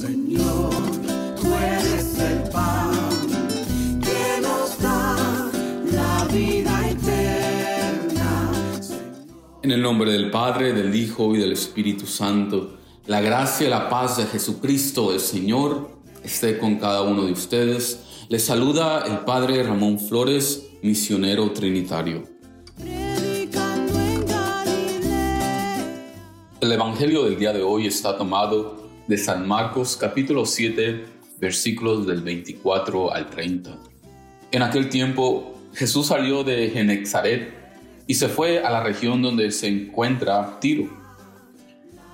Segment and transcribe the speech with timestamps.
[0.00, 0.28] En
[9.72, 12.76] el nombre del Padre, del Hijo y del Espíritu Santo,
[13.06, 15.90] la gracia y la paz de Jesucristo el Señor
[16.22, 18.26] esté con cada uno de ustedes.
[18.28, 22.22] Les saluda el Padre Ramón Flores, misionero trinitario.
[26.60, 31.06] El Evangelio del día de hoy está tomado de San Marcos capítulo 7
[31.40, 33.78] versículos del 24 al 30.
[34.52, 37.54] En aquel tiempo Jesús salió de Genexaret
[38.06, 40.90] y se fue a la región donde se encuentra Tiro.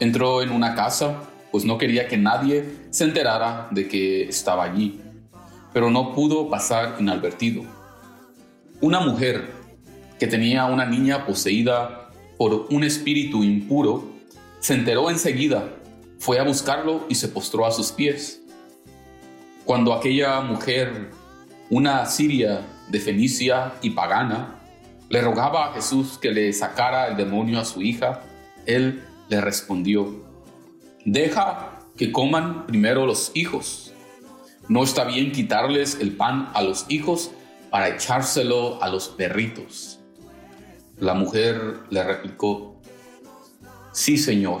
[0.00, 4.98] Entró en una casa, pues no quería que nadie se enterara de que estaba allí,
[5.74, 7.64] pero no pudo pasar inadvertido.
[8.80, 9.50] Una mujer
[10.18, 14.08] que tenía una niña poseída por un espíritu impuro
[14.60, 15.68] se enteró enseguida,
[16.18, 18.40] fue a buscarlo y se postró a sus pies.
[19.64, 21.10] Cuando aquella mujer,
[21.70, 24.60] una siria de Fenicia y pagana,
[25.08, 28.22] le rogaba a Jesús que le sacara el demonio a su hija,
[28.66, 30.24] él le respondió,
[31.04, 33.92] deja que coman primero los hijos.
[34.68, 37.30] No está bien quitarles el pan a los hijos
[37.70, 39.98] para echárselo a los perritos.
[40.98, 42.76] La mujer le replicó,
[43.92, 44.60] sí señor,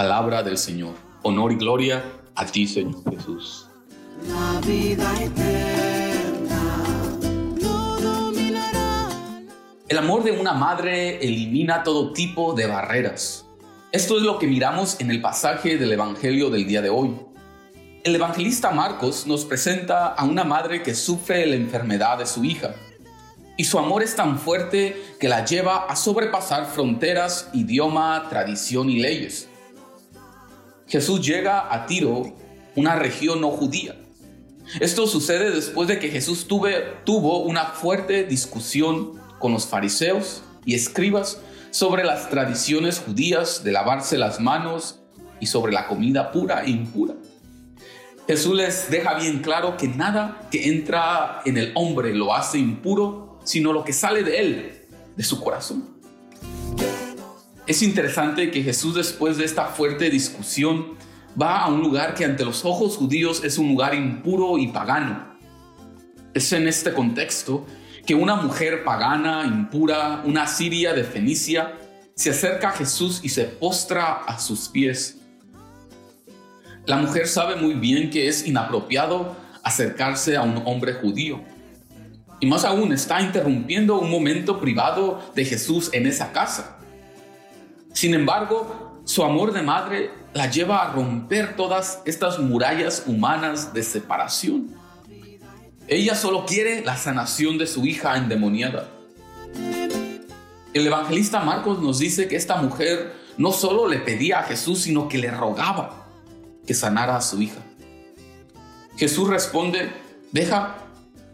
[0.00, 0.94] Palabra del Señor.
[1.24, 2.02] Honor y gloria
[2.34, 3.66] a ti, Señor Jesús.
[4.26, 6.84] La vida eterna
[7.60, 9.10] no dominará.
[9.86, 13.44] El amor de una madre elimina todo tipo de barreras.
[13.92, 17.14] Esto es lo que miramos en el pasaje del Evangelio del día de hoy.
[18.02, 22.74] El evangelista Marcos nos presenta a una madre que sufre la enfermedad de su hija.
[23.58, 28.98] Y su amor es tan fuerte que la lleva a sobrepasar fronteras, idioma, tradición y
[28.98, 29.49] leyes.
[30.90, 32.34] Jesús llega a Tiro,
[32.74, 33.94] una región no judía.
[34.80, 41.40] Esto sucede después de que Jesús tuvo una fuerte discusión con los fariseos y escribas
[41.70, 44.98] sobre las tradiciones judías de lavarse las manos
[45.38, 47.14] y sobre la comida pura e impura.
[48.26, 53.38] Jesús les deja bien claro que nada que entra en el hombre lo hace impuro,
[53.44, 55.99] sino lo que sale de él, de su corazón.
[57.70, 60.96] Es interesante que Jesús después de esta fuerte discusión
[61.40, 65.38] va a un lugar que ante los ojos judíos es un lugar impuro y pagano.
[66.34, 67.64] Es en este contexto
[68.04, 71.78] que una mujer pagana, impura, una siria de Fenicia,
[72.16, 75.18] se acerca a Jesús y se postra a sus pies.
[76.86, 81.40] La mujer sabe muy bien que es inapropiado acercarse a un hombre judío.
[82.40, 86.78] Y más aún está interrumpiendo un momento privado de Jesús en esa casa.
[87.92, 93.82] Sin embargo, su amor de madre la lleva a romper todas estas murallas humanas de
[93.82, 94.74] separación.
[95.88, 98.88] Ella solo quiere la sanación de su hija endemoniada.
[100.72, 105.08] El evangelista Marcos nos dice que esta mujer no solo le pedía a Jesús, sino
[105.08, 106.06] que le rogaba
[106.64, 107.60] que sanara a su hija.
[108.96, 109.90] Jesús responde,
[110.30, 110.76] deja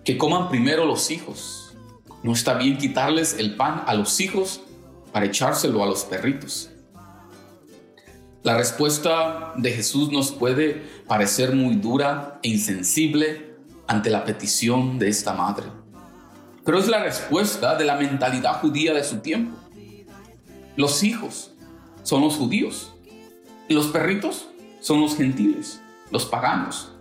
[0.04, 1.74] que coman primero los hijos.
[2.22, 4.62] No está bien quitarles el pan a los hijos
[5.16, 6.68] para echárselo a los perritos.
[8.42, 13.56] La respuesta de Jesús nos puede parecer muy dura e insensible
[13.86, 15.68] ante la petición de esta madre.
[16.66, 19.56] Pero es la respuesta de la mentalidad judía de su tiempo.
[20.76, 21.52] Los hijos
[22.02, 22.92] son los judíos
[23.70, 24.48] y los perritos
[24.80, 25.80] son los gentiles,
[26.10, 26.92] los paganos.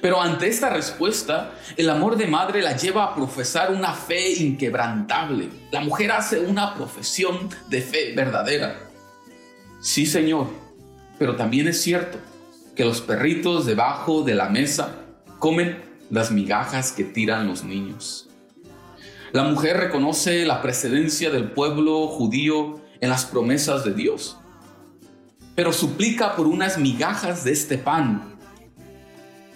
[0.00, 5.48] Pero ante esta respuesta, el amor de madre la lleva a profesar una fe inquebrantable.
[5.70, 8.78] La mujer hace una profesión de fe verdadera.
[9.80, 10.48] Sí, Señor,
[11.18, 12.18] pero también es cierto
[12.74, 14.96] que los perritos debajo de la mesa
[15.38, 18.28] comen las migajas que tiran los niños.
[19.32, 24.38] La mujer reconoce la precedencia del pueblo judío en las promesas de Dios,
[25.54, 28.37] pero suplica por unas migajas de este pan.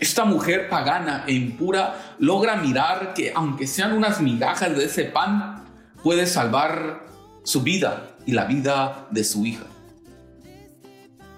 [0.03, 5.65] Esta mujer pagana e impura logra mirar que aunque sean unas migajas de ese pan,
[6.03, 7.07] puede salvar
[7.45, 9.63] su vida y la vida de su hija.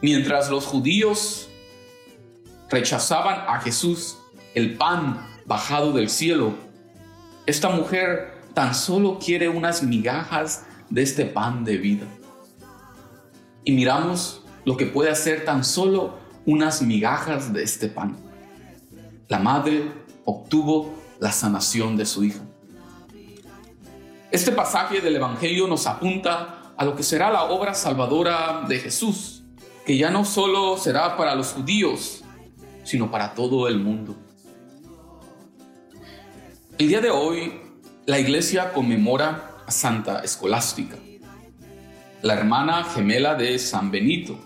[0.01, 1.51] Mientras los judíos
[2.71, 4.17] rechazaban a Jesús,
[4.55, 6.55] el pan bajado del cielo,
[7.45, 12.07] esta mujer tan solo quiere unas migajas de este pan de vida.
[13.63, 18.25] Y miramos lo que puede hacer tan solo unas migajas de este pan.
[19.29, 19.91] La madre
[20.25, 22.45] obtuvo la sanación de su hijo.
[24.31, 29.45] Este pasaje del Evangelio nos apunta a lo que será la obra salvadora de Jesús,
[29.87, 32.23] que ya no solo será para los judíos,
[32.83, 34.17] sino para todo el mundo.
[36.79, 37.61] El día de hoy,
[38.07, 40.97] la iglesia conmemora a Santa Escolástica,
[42.21, 44.39] la hermana gemela de San Benito.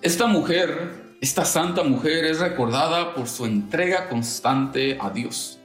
[0.00, 5.58] Esta mujer, esta santa mujer es recordada por su entrega constante a Dios,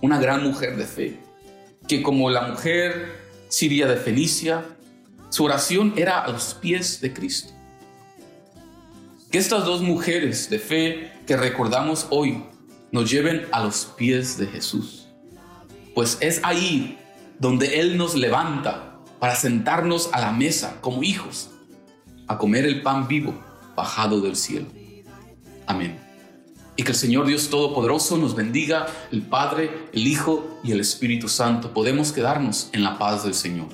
[0.00, 1.28] una gran mujer de fe
[1.88, 3.18] que como la mujer
[3.48, 4.64] siria de Felicia,
[5.30, 7.52] su oración era a los pies de Cristo.
[9.30, 12.44] Que estas dos mujeres de fe que recordamos hoy
[12.92, 15.08] nos lleven a los pies de Jesús,
[15.94, 16.98] pues es ahí
[17.38, 21.50] donde Él nos levanta para sentarnos a la mesa como hijos,
[22.26, 23.34] a comer el pan vivo
[23.74, 24.66] bajado del cielo.
[25.68, 25.96] Amén.
[26.76, 31.28] Y que el Señor Dios Todopoderoso nos bendiga, el Padre, el Hijo y el Espíritu
[31.28, 31.72] Santo.
[31.72, 33.68] Podemos quedarnos en la paz del Señor.